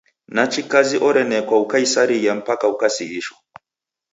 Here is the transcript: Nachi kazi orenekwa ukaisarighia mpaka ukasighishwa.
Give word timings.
Nachi 0.27 0.63
kazi 0.63 0.97
orenekwa 1.07 1.59
ukaisarighia 1.61 2.35
mpaka 2.35 2.67
ukasighishwa. 2.67 3.37